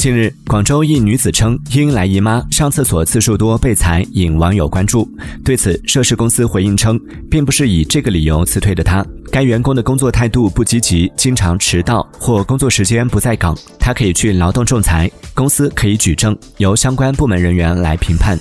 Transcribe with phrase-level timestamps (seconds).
[0.00, 5.06] 近日广州一女子称因来姨妈上厕所次数多被裁引网友关注。
[5.44, 6.98] 对此涉事公司回应称
[7.30, 9.04] 并不是以这个理由辞退的她。
[9.30, 18.38] 该员工的工作态度不积极经常迟到或工作时间不在岗她可以去劳动仲裁公司可以举证由相关部门人员来评判。